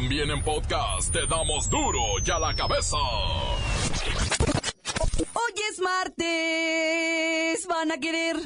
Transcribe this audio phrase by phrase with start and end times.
[0.00, 2.96] También en podcast te damos duro y a la cabeza.
[5.32, 7.66] Hoy es martes.
[7.66, 8.36] Van a querer.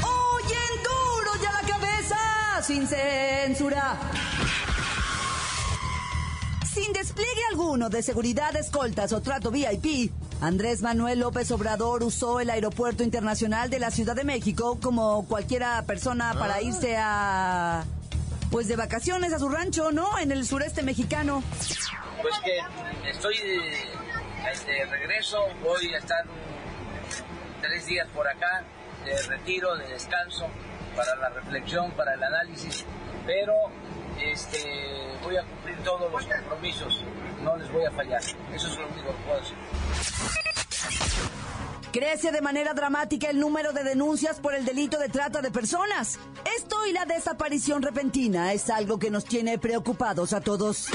[0.00, 2.18] Hoy en duro y a la cabeza.
[2.64, 4.00] Sin censura.
[6.74, 10.10] Sin despliegue alguno de seguridad, escoltas o trato VIP,
[10.42, 15.80] Andrés Manuel López Obrador usó el Aeropuerto Internacional de la Ciudad de México como cualquiera
[15.82, 17.84] persona para irse a...
[18.50, 20.18] Pues de vacaciones a su rancho, ¿no?
[20.18, 21.44] En el sureste mexicano.
[22.20, 26.24] Pues que estoy de, de regreso, voy a estar
[27.60, 28.64] tres días por acá
[29.04, 30.48] de retiro, de descanso,
[30.96, 32.84] para la reflexión, para el análisis,
[33.26, 33.54] pero
[34.30, 37.04] este, voy a cumplir todos los compromisos,
[37.42, 38.20] no les voy a fallar.
[38.52, 39.56] Eso es lo único que puedo decir.
[41.92, 46.18] Crece de manera dramática el número de denuncias por el delito de trata de personas.
[46.56, 50.88] Esto y la desaparición repentina es algo que nos tiene preocupados a todos.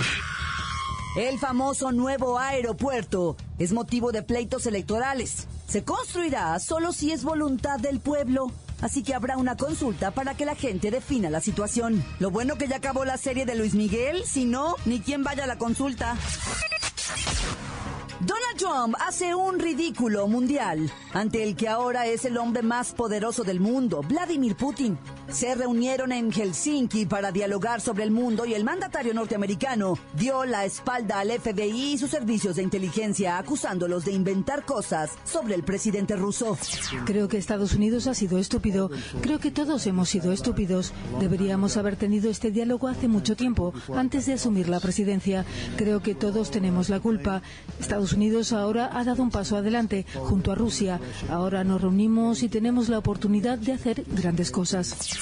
[1.15, 5.47] El famoso nuevo aeropuerto es motivo de pleitos electorales.
[5.67, 8.51] Se construirá solo si es voluntad del pueblo.
[8.81, 12.03] Así que habrá una consulta para que la gente defina la situación.
[12.19, 15.45] Lo bueno que ya acabó la serie de Luis Miguel, si no, ni quien vaya
[15.45, 16.15] a la consulta.
[18.19, 23.43] Donald Trump hace un ridículo mundial ante el que ahora es el hombre más poderoso
[23.43, 24.97] del mundo, Vladimir Putin.
[25.29, 30.63] Se reunieron en Helsinki para dialogar sobre el mundo y el mandatario norteamericano dio la
[30.63, 36.15] espalda al FBI y sus servicios de inteligencia acusándolos de inventar cosas sobre el presidente
[36.15, 36.57] ruso.
[37.05, 38.89] Creo que Estados Unidos ha sido estúpido.
[39.21, 40.93] Creo que todos hemos sido estúpidos.
[41.19, 45.45] Deberíamos haber tenido este diálogo hace mucho tiempo, antes de asumir la presidencia.
[45.75, 47.41] Creo que todos tenemos la culpa.
[47.79, 51.01] Estados Unidos ahora ha dado un paso adelante junto a Rusia.
[51.29, 55.16] Ahora nos reunimos y tenemos la oportunidad de hacer grandes cosas.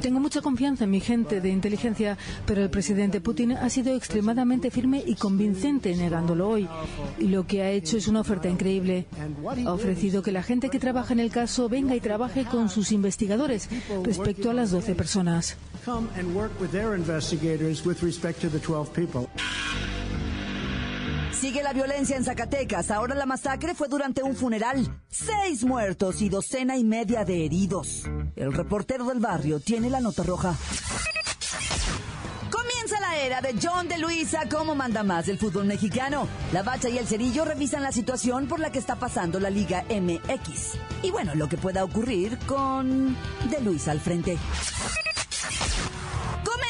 [0.00, 2.16] Tengo mucha confianza en mi gente de inteligencia,
[2.46, 6.68] pero el presidente Putin ha sido extremadamente firme y convincente negándolo hoy.
[7.18, 9.06] Y lo que ha hecho es una oferta increíble.
[9.66, 12.92] Ha ofrecido que la gente que trabaja en el caso venga y trabaje con sus
[12.92, 13.68] investigadores
[14.04, 15.56] respecto a las 12 personas.
[21.40, 22.90] Sigue la violencia en Zacatecas.
[22.90, 25.00] Ahora la masacre fue durante un funeral.
[25.08, 28.02] Seis muertos y docena y media de heridos.
[28.34, 30.56] El reportero del barrio tiene la nota roja.
[32.50, 36.26] Comienza la era de John de Luisa como manda más del fútbol mexicano.
[36.52, 39.84] La Bacha y el Cerillo revisan la situación por la que está pasando la Liga
[39.88, 40.76] MX.
[41.04, 43.16] Y bueno, lo que pueda ocurrir con
[43.48, 44.36] de Luisa al frente.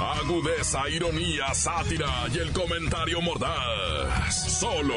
[0.00, 4.58] Agudeza, ironía, sátira y el comentario mordaz.
[4.58, 4.94] Solo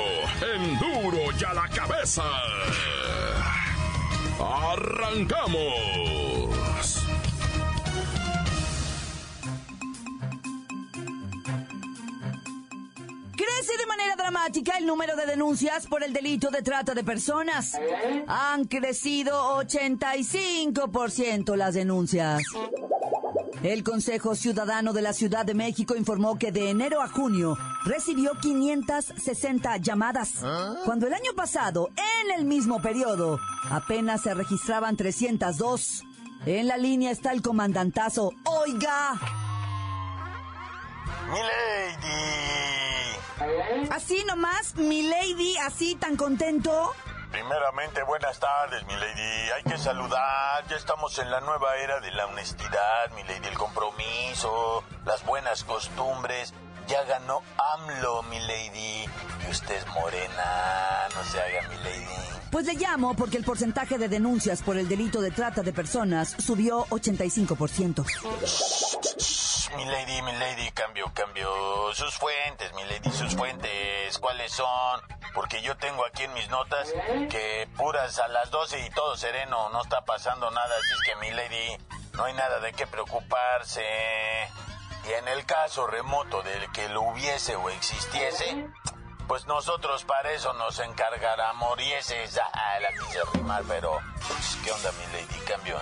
[0.55, 2.23] en duro y a la cabeza.
[4.39, 5.77] ¡Arrancamos!
[13.35, 17.73] Crece de manera dramática el número de denuncias por el delito de trata de personas.
[18.27, 22.41] Han crecido 85% las denuncias.
[23.63, 28.33] El Consejo Ciudadano de la Ciudad de México informó que de enero a junio recibió
[28.39, 30.35] 560 llamadas,
[30.85, 33.39] cuando el año pasado, en el mismo periodo,
[33.71, 36.03] apenas se registraban 302.
[36.45, 38.31] En la línea está el comandantazo.
[38.45, 39.13] Oiga.
[41.29, 42.47] Mi lady.
[43.89, 46.93] Así nomás, mi lady, así tan contento.
[47.37, 49.51] Primeramente, buenas tardes, mi lady.
[49.55, 50.65] Hay que saludar.
[50.67, 53.47] Ya estamos en la nueva era de la honestidad, mi lady.
[53.47, 56.55] El compromiso, las buenas costumbres.
[56.87, 57.43] Ya ganó
[57.75, 59.05] AMLO, mi lady.
[59.45, 61.07] Y usted es morena.
[61.13, 62.07] No se haga, mi lady.
[62.51, 66.35] Pues le llamo porque el porcentaje de denuncias por el delito de trata de personas
[66.39, 68.03] subió 85%.
[69.75, 71.49] Mi lady, mi lady, cambio, cambio.
[71.93, 74.17] Sus fuentes, mi lady, sus fuentes.
[74.17, 75.01] ¿Cuáles son?
[75.37, 76.91] Porque yo tengo aquí en mis notas
[77.29, 80.75] que puras a las 12 y todo sereno, no está pasando nada.
[80.79, 81.77] Así es que, mi lady,
[82.13, 83.83] no hay nada de qué preocuparse.
[85.07, 88.67] Y en el caso remoto del que lo hubiese o existiese,
[89.27, 92.39] pues nosotros para eso nos encargará morieses.
[92.39, 95.45] Ah, la quise rimar, pero pues, ¿qué onda, mi lady?
[95.45, 95.77] Cambio.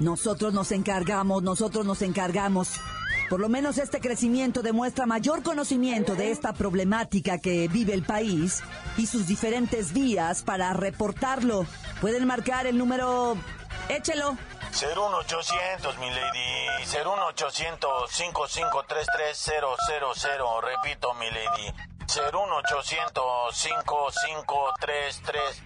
[0.00, 2.78] Nosotros nos encargamos, nosotros nos encargamos.
[3.28, 8.62] Por lo menos este crecimiento demuestra mayor conocimiento de esta problemática que vive el país
[8.96, 11.66] y sus diferentes vías para reportarlo.
[12.00, 13.36] Pueden marcar el número...
[13.88, 14.36] Échelo.
[14.72, 16.86] 01800, mi lady.
[16.86, 19.52] 01800 5533
[20.62, 21.72] Repito, mi lady.
[22.06, 25.62] 01800 5533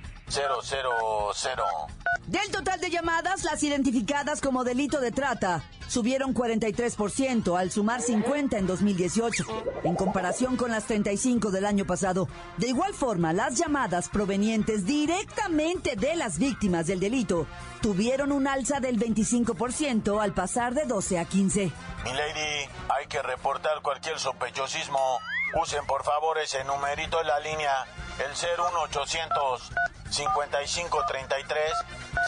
[2.30, 8.56] Del total de llamadas, las identificadas como delito de trata subieron 43% al sumar 50
[8.56, 9.44] en 2018,
[9.82, 12.28] en comparación con las 35 del año pasado.
[12.56, 17.48] De igual forma, las llamadas provenientes directamente de las víctimas del delito
[17.82, 21.72] tuvieron un alza del 25% al pasar de 12 a 15.
[22.04, 25.18] Mi lady, hay que reportar cualquier sospechosismo.
[25.60, 27.72] Usen por favor ese numerito en la línea,
[28.20, 29.70] el 01800
[30.10, 31.72] 5533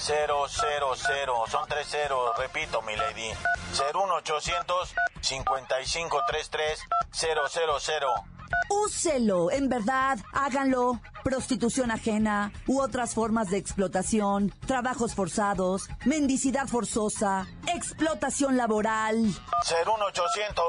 [0.01, 1.47] 000.
[1.49, 3.33] Son tres ceros, repito, mi lady.
[3.73, 6.81] 01800 5533
[7.13, 8.32] 000.
[8.69, 11.01] Úselo, en verdad, háganlo.
[11.23, 19.17] Prostitución ajena u otras formas de explotación, trabajos forzados, mendicidad forzosa, explotación laboral.
[19.23, 20.65] 01800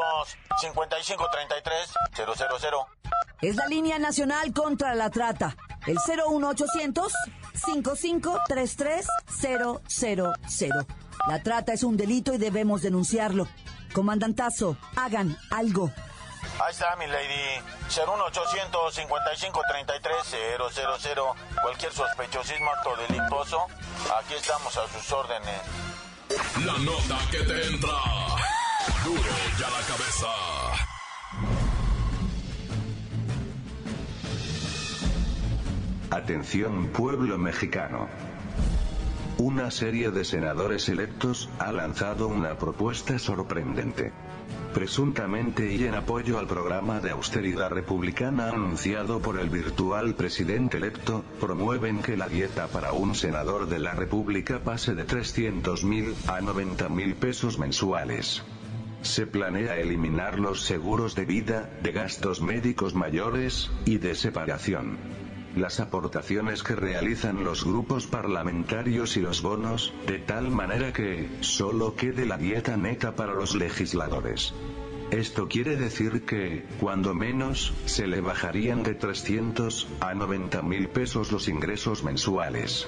[0.62, 2.88] 5533 000.
[3.41, 5.57] Es la línea nacional contra la trata.
[5.86, 7.12] El 01800
[7.53, 9.07] 5533
[11.27, 13.47] La trata es un delito y debemos denunciarlo.
[13.94, 15.91] Comandantazo, hagan algo.
[16.59, 17.61] Ahí está, mi lady.
[17.89, 20.15] 01800 5533
[21.15, 21.35] 000.
[21.61, 23.65] Cualquier sospechosismo acto delictuoso,
[24.19, 25.61] aquí estamos a sus órdenes.
[26.65, 27.97] La nota que te entra.
[29.03, 29.21] Duro
[29.59, 30.27] ya la cabeza.
[36.11, 38.07] Atención pueblo mexicano.
[39.43, 44.13] Una serie de senadores electos ha lanzado una propuesta sorprendente.
[44.73, 51.25] Presuntamente y en apoyo al programa de austeridad republicana anunciado por el virtual presidente electo,
[51.41, 56.39] promueven que la dieta para un senador de la República pase de 300 mil a
[56.39, 58.43] 90 mil pesos mensuales.
[59.01, 65.22] Se planea eliminar los seguros de vida, de gastos médicos mayores, y de separación
[65.55, 71.95] las aportaciones que realizan los grupos parlamentarios y los bonos, de tal manera que, solo
[71.95, 74.53] quede la dieta neta para los legisladores.
[75.11, 81.31] Esto quiere decir que, cuando menos, se le bajarían de 300 a 90 mil pesos
[81.31, 82.88] los ingresos mensuales.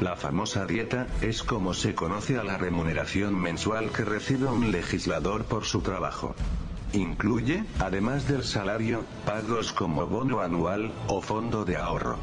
[0.00, 5.44] La famosa dieta, es como se conoce a la remuneración mensual que recibe un legislador
[5.46, 6.36] por su trabajo.
[6.96, 12.16] Incluye, además del salario, pagos como bono anual, o fondo de ahorro.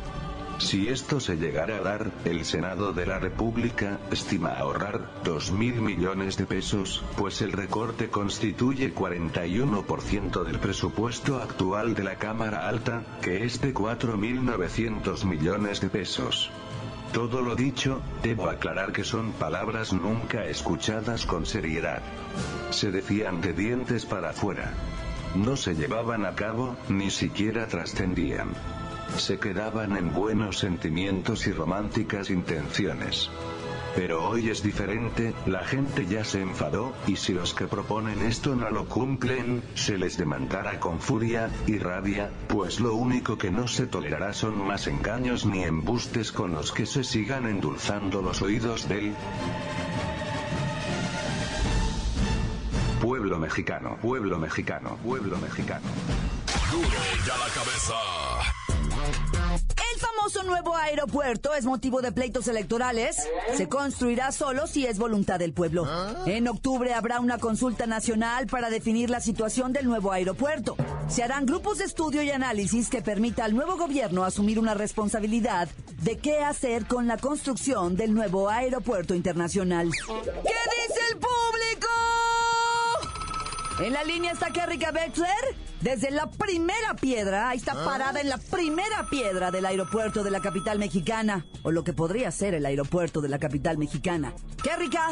[0.57, 5.79] Si esto se llegara a dar, el Senado de la República estima ahorrar 2 mil
[5.81, 13.03] millones de pesos, pues el recorte constituye 41% del presupuesto actual de la Cámara Alta,
[13.21, 16.49] que es de 4.900 millones de pesos.
[17.13, 22.01] Todo lo dicho, debo aclarar que son palabras nunca escuchadas con seriedad.
[22.71, 24.74] Se decían de dientes para afuera.
[25.36, 28.50] No se llevaban a cabo, ni siquiera trascendían.
[29.18, 33.30] Se quedaban en buenos sentimientos y románticas intenciones.
[33.95, 38.56] Pero hoy es diferente, la gente ya se enfadó, y si los que proponen esto
[38.56, 43.68] no lo cumplen, se les demandará con furia y rabia, pues lo único que no
[43.68, 48.90] se tolerará son más engaños ni embustes con los que se sigan endulzando los oídos
[48.90, 49.14] del
[53.00, 55.85] pueblo mexicano, pueblo mexicano, pueblo mexicano.
[56.71, 56.88] Duro
[57.28, 57.94] ya la cabeza
[60.04, 63.16] famoso nuevo aeropuerto es motivo de pleitos electorales,
[63.56, 65.86] se construirá solo si es voluntad del pueblo.
[66.26, 70.76] En octubre habrá una consulta nacional para definir la situación del nuevo aeropuerto.
[71.07, 75.69] Se harán grupos de estudio y análisis que permita al nuevo gobierno asumir una responsabilidad
[76.02, 79.90] de qué hacer con la construcción del nuevo aeropuerto internacional.
[79.92, 82.22] ¿Qué dice el público?
[83.80, 85.56] En la línea está Kerrika Beckler.
[85.81, 90.42] Desde la primera piedra, ahí está parada en la primera piedra del aeropuerto de la
[90.42, 91.45] capital mexicana.
[91.63, 94.33] O lo que podría ser el aeropuerto de la capital mexicana.
[94.63, 95.09] Kerrika.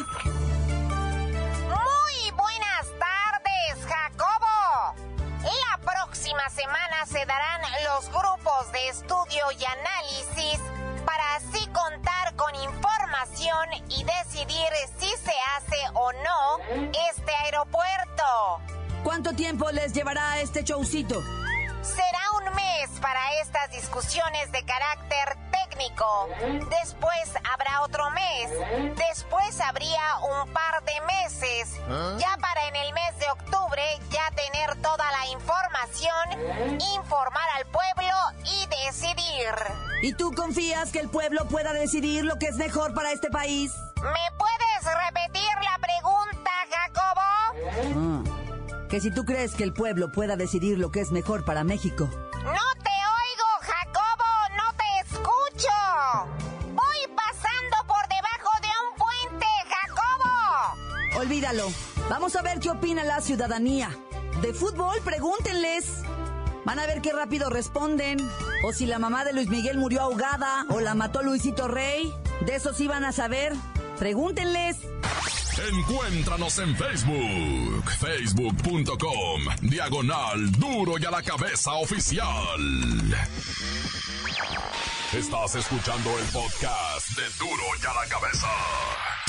[1.68, 4.96] Muy buenas tardes, Jacobo.
[5.42, 10.62] La próxima semana se darán los grupos de estudio y análisis
[11.12, 18.62] para así contar con información y decidir si se hace o no este aeropuerto.
[19.04, 21.22] ¿Cuánto tiempo les llevará este showcito?
[21.82, 26.30] Será un mes para estas discusiones de carácter técnico.
[26.80, 28.96] Después habrá otro mes.
[28.96, 31.78] Después habría un par de meses.
[31.90, 32.16] ¿Ah?
[32.20, 38.16] Ya para en el mes de octubre ya tener toda la información, informar al pueblo
[38.46, 39.91] y decidir.
[40.02, 43.72] ¿Y tú confías que el pueblo pueda decidir lo que es mejor para este país?
[43.98, 47.22] ¿Me puedes repetir la pregunta, Jacobo?
[47.96, 51.64] Ah, que si tú crees que el pueblo pueda decidir lo que es mejor para
[51.64, 52.10] México.
[52.34, 54.26] No te oigo, Jacobo,
[54.58, 55.70] no te escucho.
[56.74, 58.98] Voy pasando por debajo de un
[59.30, 61.20] puente, Jacobo.
[61.20, 61.72] Olvídalo.
[62.10, 63.96] Vamos a ver qué opina la ciudadanía.
[64.42, 66.02] De fútbol, pregúntenles.
[66.66, 68.18] Van a ver qué rápido responden.
[68.64, 72.14] O si la mamá de Luis Miguel murió ahogada o la mató Luisito Rey.
[72.46, 73.54] De eso sí van a saber.
[73.98, 74.78] Pregúntenles.
[75.70, 82.26] Encuéntranos en Facebook, facebook.com, diagonal duro y a la cabeza oficial.
[85.14, 88.48] Estás escuchando el podcast de duro y a la cabeza.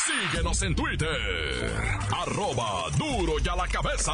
[0.06, 4.12] Síguenos en Twitter, arroba duro y a la cabeza.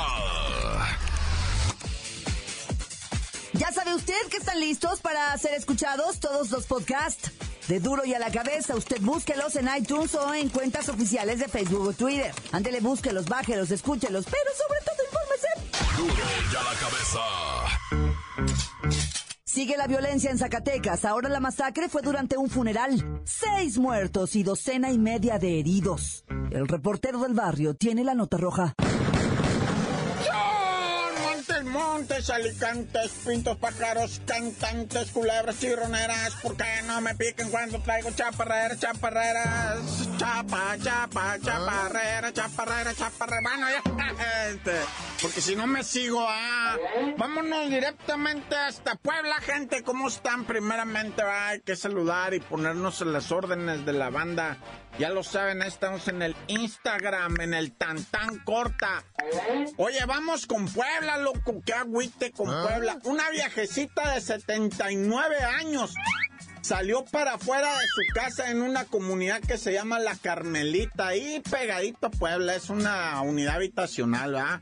[3.58, 7.32] Ya sabe usted que están listos para ser escuchados todos los podcasts
[7.66, 8.76] de Duro y a la Cabeza.
[8.76, 12.32] Usted búsquelos en iTunes o en cuentas oficiales de Facebook o Twitter.
[12.52, 15.48] Ándele, búsquelos, bájelos, escúchelos, pero sobre todo infórmese.
[15.96, 16.14] Duro
[16.52, 17.18] y a la Cabeza.
[19.44, 21.04] Sigue la violencia en Zacatecas.
[21.04, 23.22] Ahora la masacre fue durante un funeral.
[23.24, 26.24] Seis muertos y docena y media de heridos.
[26.52, 28.74] El reportero del barrio tiene la nota roja.
[31.64, 38.78] Montes, alicantes, pintos, pájaros, cantantes, culebras, chirroneras, ¿por qué no me piquen cuando traigo chaparreras,
[38.78, 40.08] chaparreras?
[40.18, 43.40] Chapa, chapa, chaparrera, chaparrera, chaparrera.
[43.42, 44.72] Bueno, ya, este,
[45.22, 46.76] porque si no me sigo, ah,
[47.16, 50.44] vámonos directamente hasta Puebla, gente, ¿cómo están?
[50.44, 54.58] Primeramente, hay que saludar y ponernos en las órdenes de la banda.
[54.98, 59.04] Ya lo saben, estamos en el Instagram, en el tan tan corta.
[59.76, 62.66] Oye, vamos con Puebla, loco, qué agüite con ah.
[62.66, 62.98] Puebla.
[63.04, 65.94] Una viejecita de 79 años
[66.60, 71.42] salió para afuera de su casa en una comunidad que se llama La Carmelita, ahí
[71.50, 74.60] pegadito a Puebla, es una unidad habitacional, ¿verdad?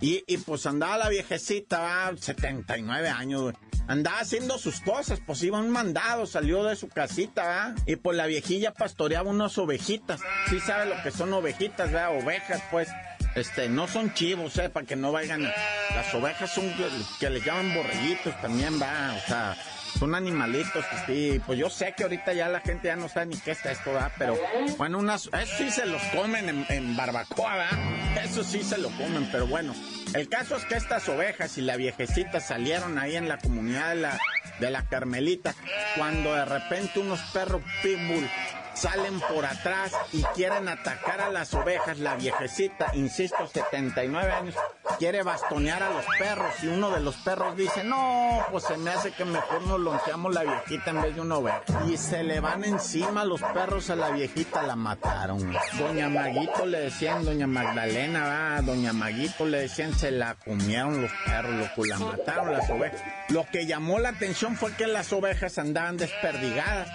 [0.00, 2.12] Y, pues andaba la viejecita, ¿va?
[2.16, 3.54] 79 años,
[3.86, 7.74] Andaba haciendo sus cosas, pues iba un mandado, salió de su casita, ¿va?
[7.86, 10.22] Y pues la viejilla pastoreaba unas ovejitas.
[10.48, 12.18] Sí sabe lo que son ovejitas, ¿verdad?
[12.18, 12.88] Ovejas, pues.
[13.34, 14.68] Este, no son chivos, ¿eh?
[14.68, 15.42] Para que no vayan.
[15.42, 16.72] Las ovejas son
[17.18, 19.14] que, les llaman borreguitos también, va.
[19.16, 19.56] O sea,
[19.98, 21.40] son animalitos que sí.
[21.44, 23.92] Pues yo sé que ahorita ya la gente ya no sabe ni qué está esto,
[23.92, 24.12] ¿verdad?
[24.18, 24.38] Pero
[24.78, 25.26] bueno, unas.
[25.26, 28.24] Eso sí se los comen en, en barbacoa, ¿verdad?
[28.24, 29.74] Eso sí se lo comen, pero bueno.
[30.14, 34.00] El caso es que estas ovejas y la viejecita salieron ahí en la comunidad de
[34.00, 34.18] la,
[34.60, 35.56] de la Carmelita
[35.96, 38.28] cuando de repente unos perros pitbull
[38.74, 41.98] salen por atrás y quieren atacar a las ovejas.
[41.98, 44.54] La viejecita, insisto, 79 años,
[44.98, 48.90] quiere bastonear a los perros y uno de los perros dice, no, pues se me
[48.90, 51.62] hace que mejor nos lonceamos la viejita en vez de una oveja.
[51.88, 55.52] Y se le van encima los perros a la viejita, la mataron.
[55.78, 61.10] Doña Maguito le decían, doña Magdalena, va, doña Maguito le decían, se la comieron los
[61.24, 63.02] perros, loco, la mataron las ovejas.
[63.28, 66.88] Lo que llamó la atención fue que las ovejas andaban desperdigadas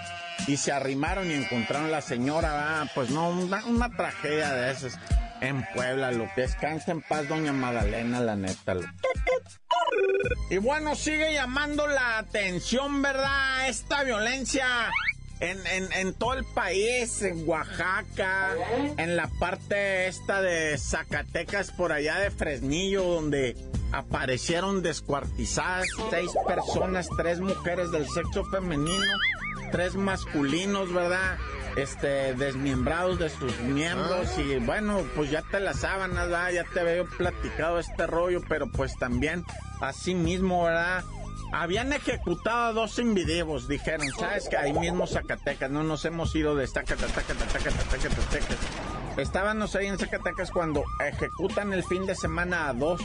[0.47, 4.97] y se arrimaron y encontraron a la señora, pues no, una, tragedia de esas
[5.41, 8.75] en Puebla, lo que descansa en paz doña Magdalena, la neta.
[10.49, 13.69] Y bueno, sigue llamando la atención, ¿verdad?
[13.69, 14.65] Esta violencia
[15.39, 18.55] en, en, en, todo el país, en Oaxaca,
[18.97, 23.55] en la parte esta de Zacatecas, por allá de Fresnillo, donde
[23.91, 29.17] aparecieron descuartizadas seis personas, tres mujeres del sexo femenino
[29.71, 31.37] tres masculinos, ¿verdad?
[31.75, 34.41] Este, desmembrados de sus miembros ah.
[34.41, 36.51] y bueno, pues ya te la sábanas, ¿verdad?
[36.51, 39.45] Ya te había platicado este rollo, pero pues también
[39.81, 41.03] así mismo, ¿verdad?
[41.51, 46.55] Habían ejecutado a dos individuos, dijeron, ¿sabes que ahí mismo Zacatecas, no nos hemos ido
[46.55, 48.57] de Zacatecas, Zacatecas, Zacatecas.
[49.17, 53.01] Estábamos ahí en Zacatecas cuando ejecutan el fin de semana a dos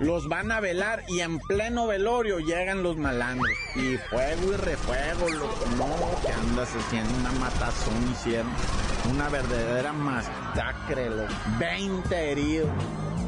[0.00, 3.50] los van a velar y en pleno velorio llegan los malandros.
[3.74, 5.64] Y fuego y refuego, loco.
[5.76, 8.50] No, que andas haciendo una matazón, hicieron
[9.10, 11.32] una verdadera masacre, loco.
[11.58, 12.70] 20 heridos.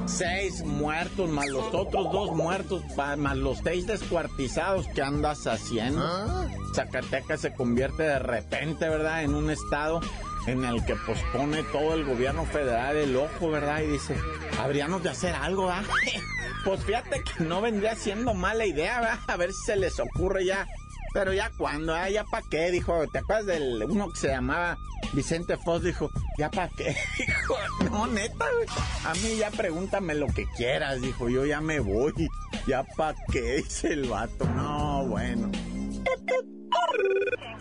[0.06, 6.02] Seis muertos, más los otros dos muertos, más los seis descuartizados que andas haciendo.
[6.04, 6.48] Ah.
[6.74, 10.00] Zacatecas se convierte de repente, ¿verdad?, en un estado
[10.46, 13.82] en el que pospone todo el gobierno federal el ojo, ¿verdad?
[13.82, 14.16] Y dice,
[14.58, 15.84] habríamos de hacer algo, ¿verdad?
[16.64, 19.18] Pues fíjate que no vendría siendo mala idea, ¿verdad?
[19.28, 20.66] A ver si se les ocurre ya
[21.12, 24.78] Pero ya cuando, ah, ya pa' qué, dijo, ¿te acuerdas del uno que se llamaba
[25.12, 25.82] Vicente Foss?
[25.82, 26.96] Dijo, ¿ya pa' qué?
[27.18, 27.56] Dijo,
[27.90, 28.66] no, neta, güey.
[29.04, 32.28] A mí ya pregúntame lo que quieras, dijo, yo ya me voy.
[32.66, 33.56] ¿Ya pa' qué?
[33.64, 34.44] Dice el vato.
[34.56, 35.50] No, bueno.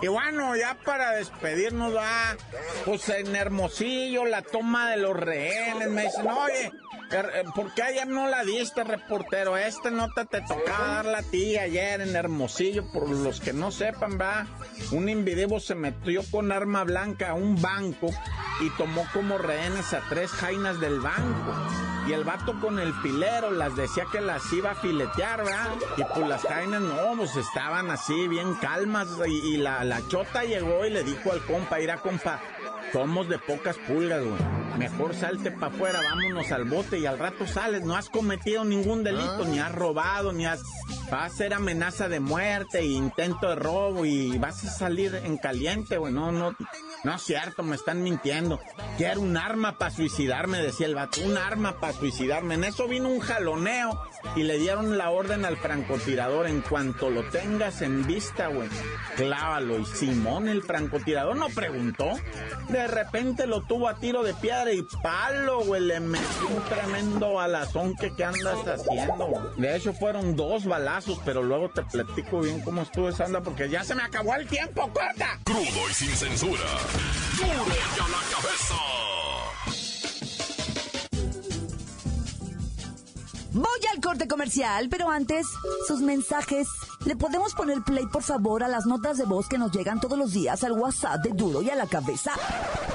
[0.01, 2.37] Y bueno, ya para despedirnos, va,
[2.85, 6.71] pues en Hermosillo, la toma de los rehenes, me dicen, oye, eh,
[7.55, 9.57] ¿por qué ayer no la diste, reportero?
[9.57, 14.19] Este nota te tocaba darla a ti ayer en Hermosillo, por los que no sepan,
[14.19, 14.47] va,
[14.91, 18.09] un individuo se metió con arma blanca a un banco
[18.61, 21.53] y tomó como rehenes a tres jainas del banco.
[22.07, 25.69] Y el vato con el pilero las decía que las iba a filetear, ¿verdad?
[25.95, 29.07] Y pues las jainas no, pues estaban así, bien calmas.
[29.27, 32.41] Y, y la, la chota llegó y le dijo al compa, irá compa,
[32.91, 34.39] somos de pocas pulgas, güey.
[34.77, 37.83] Mejor salte para afuera, vámonos al bote y al rato sales.
[37.83, 40.61] No has cometido ningún delito, ni has robado, ni has...
[41.11, 45.97] Vas a ser amenaza de muerte, intento de robo y vas a salir en caliente,
[45.97, 46.13] güey.
[46.13, 46.55] No, no,
[47.03, 48.59] no es cierto, me están mintiendo.
[48.97, 51.21] Quiero un arma para suicidarme, decía el vato.
[51.21, 52.55] Un arma para suicidarme.
[52.55, 54.01] En eso vino un jaloneo
[54.35, 56.47] y le dieron la orden al francotirador.
[56.47, 58.69] En cuanto lo tengas en vista, güey,
[59.15, 59.79] clávalo.
[59.79, 62.11] Y Simón, el francotirador, no preguntó.
[62.69, 65.81] De repente lo tuvo a tiro de piedra y palo, güey.
[65.81, 69.27] Le metió un tremendo balazón que qué andas haciendo.
[69.27, 69.41] güey?
[69.57, 70.65] De hecho, fueron dos
[71.25, 74.81] pero luego te platico bien cómo estuvo esa porque ya se me acabó el tiempo,
[74.93, 75.39] corta.
[75.43, 76.65] Crudo y sin censura.
[77.37, 79.08] Duro y a la cabeza.
[83.59, 85.45] Voy al corte comercial, pero antes,
[85.85, 86.69] sus mensajes.
[87.05, 90.17] ¿Le podemos poner play, por favor, a las notas de voz que nos llegan todos
[90.17, 92.31] los días al WhatsApp de Duro y a la cabeza?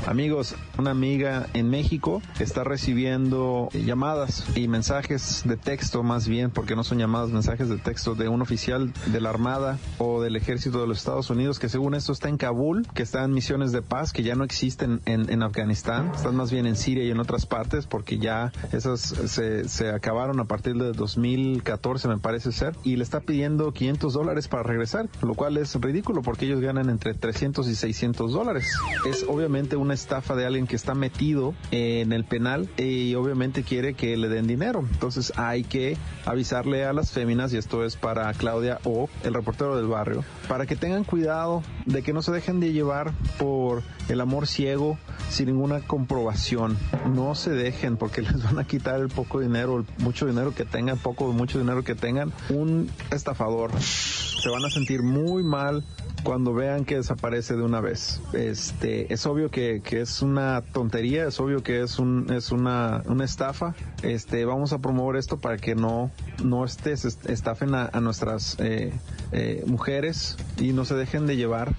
[0.07, 6.77] Amigos, una amiga en México está recibiendo llamadas y mensajes de texto más bien, porque
[6.77, 10.81] no son llamadas, mensajes de texto de un oficial de la Armada o del Ejército
[10.81, 13.83] de los Estados Unidos que según esto está en Kabul, que está en misiones de
[13.83, 17.21] paz, que ya no existen en, en Afganistán, están más bien en Siria y en
[17.21, 22.77] otras partes, porque ya esas se, se acabaron a partir de 2014 me parece ser,
[22.85, 26.91] y le está pidiendo 500 dólares para regresar, lo cual es ridículo porque ellos ganan
[26.91, 28.73] entre 300 y 600 dólares.
[29.05, 33.95] Es obviamente una estafa de alguien que está metido en el penal y obviamente quiere
[33.95, 34.85] que le den dinero.
[34.93, 39.77] Entonces hay que avisarle a las féminas, y esto es para Claudia o el reportero
[39.77, 44.21] del barrio, para que tengan cuidado de que no se dejen de llevar por el
[44.21, 44.99] amor ciego
[45.31, 46.77] sin ninguna comprobación.
[47.15, 50.99] No se dejen porque les van a quitar el poco dinero, mucho dinero que tengan,
[50.99, 52.33] poco o mucho dinero que tengan.
[52.51, 55.83] Un estafador se van a sentir muy mal
[56.25, 58.21] cuando vean que desaparece de una vez.
[58.33, 63.03] Este, es obvio que, que es una tontería, es obvio que es un, es una,
[63.07, 63.75] una estafa.
[64.03, 66.11] Este, vamos a promover esto para que no,
[66.43, 68.93] no estés, estafen a, nuestras eh,
[69.33, 71.73] eh, mujeres y no se dejen de llevar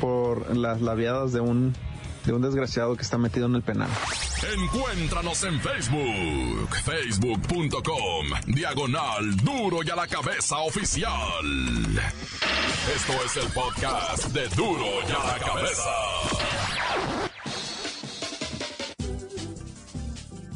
[0.00, 1.74] por las labiadas de un,
[2.24, 3.88] de un desgraciado que está metido en el penal.
[4.54, 11.10] Encuéntranos en Facebook, facebook.com, diagonal duro y a la cabeza oficial.
[12.94, 15.90] Esto es el podcast de duro y a la cabeza.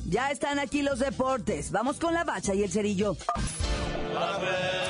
[0.07, 1.73] Ya están aquí los deportes.
[1.73, 3.17] Vamos con la bacha y el cerillo.
[4.15, 4.84] ¡La bacha!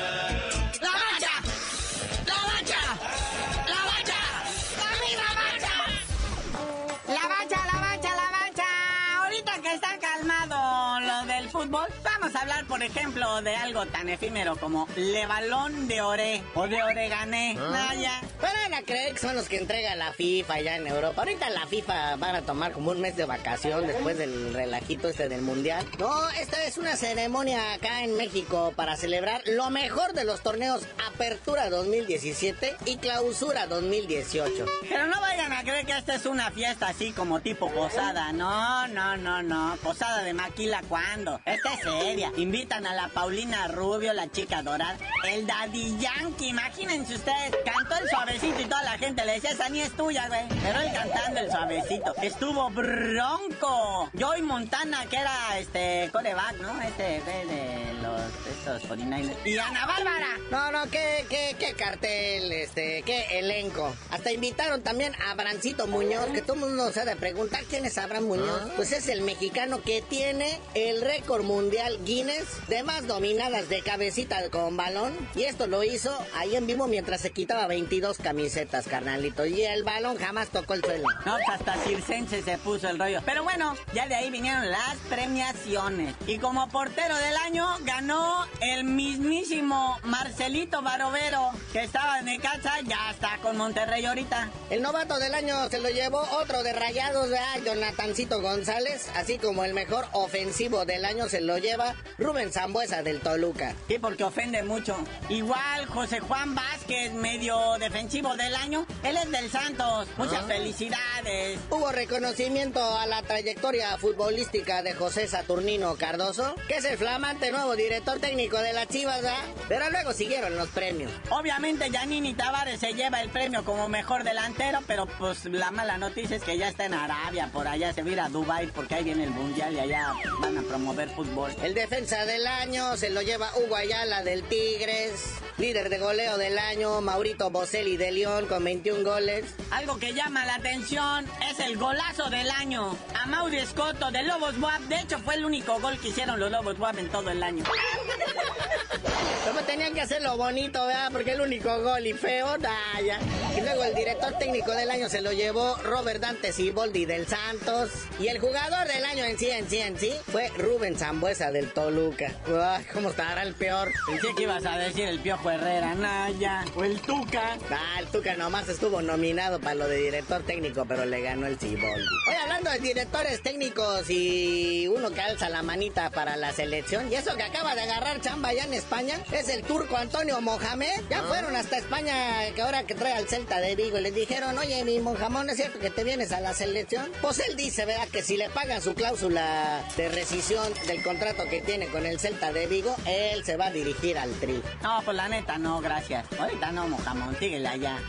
[12.75, 17.55] Por ejemplo, de algo tan efímero como Le Balón de Oré o de Oregané.
[17.57, 18.19] Vaya.
[18.45, 21.23] Van a creer que son los que entrega la FIFA allá en Europa.
[21.23, 25.27] Ahorita la FIFA van a tomar como un mes de vacación después del relajito este
[25.29, 25.83] del Mundial.
[25.97, 30.83] No, esta es una ceremonia acá en México para celebrar lo mejor de los torneos
[31.07, 34.65] Apertura 2017 y Clausura 2018.
[34.89, 38.31] Pero no vayan a creer que esta es una fiesta así como tipo posada.
[38.31, 39.75] No, no, no, no.
[39.81, 41.41] Posada de maquila, ¿cuándo?
[41.45, 42.31] Esta es seria.
[42.37, 44.97] Invitan a la Paulina Rubio, la chica dorada.
[45.27, 47.55] El Daddy Yankee, imagínense ustedes.
[47.65, 50.41] Cantó el suavecito y toda la gente le decía, esa ni es tuya, güey.
[50.61, 52.15] Pero él cantando el suavecito.
[52.21, 54.09] Estuvo bronco.
[54.19, 56.81] Joey Montana, que era este coreback, ¿no?
[56.81, 59.35] Este güey de los estos 49ers.
[59.45, 60.39] Y Ana Bárbara.
[60.51, 63.95] No, no, qué, qué, qué cartel, este, qué elenco.
[64.11, 67.85] Hasta invitaron también a Abrancito Muñoz, que todo el mundo se ha de preguntar quién
[67.85, 68.71] es Abraham Muñoz.
[68.75, 74.49] Pues es el mexicano que tiene el récord mundial Guinness de más dominadas de cabecita
[74.49, 75.13] con balón.
[75.35, 79.45] Y esto lo hizo ahí en vivo mientras se quitaba 22 dos camisetas, carnalito.
[79.45, 81.07] Y el balón jamás tocó el suelo.
[81.25, 83.21] No, pues hasta circense se puso el rollo.
[83.25, 86.15] Pero bueno, ya de ahí vinieron las premiaciones.
[86.27, 93.11] Y como portero del año ganó el mismísimo Marcelito Barovero, que estaba en casa, ya
[93.11, 94.49] está con Monterrey ahorita.
[94.69, 99.63] El novato del año se lo llevó otro de rayados, de Jonathancito González, así como
[99.63, 103.73] el mejor ofensivo del año se lo lleva Rubén Zambuesa del Toluca.
[103.87, 104.97] Sí, porque ofende mucho.
[105.29, 110.07] Igual José Juan Vázquez, medio defensivo del año, él es del Santos.
[110.17, 110.47] Muchas Ah.
[110.47, 111.59] felicidades.
[111.71, 117.75] Hubo reconocimiento a la trayectoria futbolística de José Saturnino Cardoso, que es el flamante nuevo
[117.75, 119.39] director técnico de la Chivas, ¿verdad?
[119.67, 121.11] pero luego siguieron los premios.
[121.31, 126.35] Obviamente Yanini Tavares se lleva el premio como mejor delantero, pero pues la mala noticia
[126.37, 128.95] es que ya está en Arabia, por allá se va a ir a Dubai porque
[128.95, 131.51] ahí viene el mundial y allá van a promover fútbol.
[131.63, 135.11] El defensa del año se lo lleva Hugo Ayala del Tigres,
[135.57, 139.45] líder de goleo del año Maurito Boselli de León con 21 goles.
[139.71, 142.97] Algo que llama la atención es el golazo del año.
[143.13, 144.81] A Mauri Escoto de Lobos Buap.
[144.83, 147.63] De hecho, fue el único gol que hicieron los Lobos Buap en todo el año.
[149.45, 151.09] Como tenían que hacerlo bonito, ¿verdad?
[151.11, 153.19] Porque el único gol y feo, nah, ya.
[153.55, 157.91] Y luego el director técnico del año se lo llevó Robert Dante Siboldi del Santos.
[158.19, 161.71] Y el jugador del año en sí, en sí, en sí, fue Rubén Zambuesa del
[161.71, 162.31] Toluca.
[162.47, 163.91] Uy, ¿cómo estará el peor?
[164.07, 167.57] Pensé que ibas a decir el Piojo Herrera, Naya, o el Tuca.
[167.69, 171.59] Ah, el Tuca nomás estuvo nominado para lo de director técnico, pero le ganó el
[171.59, 172.07] Siboldi.
[172.27, 177.15] Hoy hablando de directores técnicos y uno que alza la manita para la selección, y
[177.15, 181.01] eso que acaba de agarrar chamba allá en España, es el turco Antonio Mohamed.
[181.09, 182.13] Ya fueron hasta España,
[182.55, 185.57] que ahora que trae al Celta de Vigo, y les dijeron, oye, mi Mohamed, ¿es
[185.57, 187.11] cierto que te vienes a la selección?
[187.21, 188.07] Pues él dice, ¿verdad?
[188.07, 192.53] Que si le pagan su cláusula de rescisión del contrato que tiene con el Celta
[192.53, 194.61] de Vigo, él se va a dirigir al Tri.
[194.81, 196.25] No, pues la neta, no, gracias.
[196.39, 197.99] Ahorita no, mojamón, síguele allá.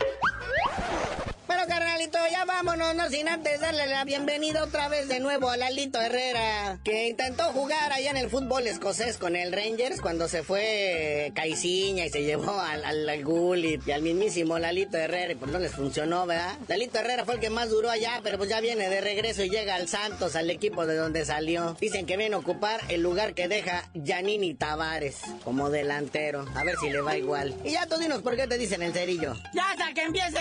[1.57, 5.57] Pero carnalito, ya vámonos, no sin antes darle la bienvenida otra vez de nuevo a
[5.57, 10.43] Lalito Herrera, que intentó jugar allá en el fútbol escocés con el Rangers cuando se
[10.43, 13.25] fue Caiciña y se llevó al, al, al
[13.65, 16.59] y al mismísimo Lalito Herrera y pues no les funcionó, ¿verdad?
[16.67, 19.49] Lalito Herrera fue el que más duró allá, pero pues ya viene de regreso y
[19.49, 21.75] llega al Santos, al equipo de donde salió.
[21.81, 26.45] Dicen que viene a ocupar el lugar que deja Yanini Tavares como delantero.
[26.53, 27.55] A ver si le va igual.
[27.63, 29.33] Y ya tú dinos por qué te dicen el cerillo.
[29.55, 30.37] Ya hasta que empiece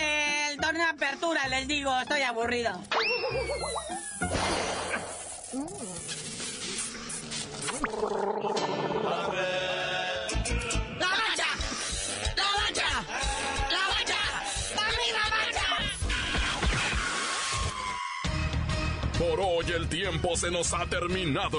[0.50, 2.72] el torneo apertura, les digo, estoy aburrido.
[19.18, 21.58] Por hoy el tiempo se nos ha terminado.